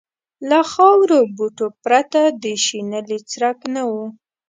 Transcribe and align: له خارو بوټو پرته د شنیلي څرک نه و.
له 0.49 0.59
خارو 0.71 1.19
بوټو 1.35 1.67
پرته 1.83 2.21
د 2.43 2.43
شنیلي 2.65 3.19
څرک 3.29 3.59
نه 3.73 3.83
و. 3.89 3.91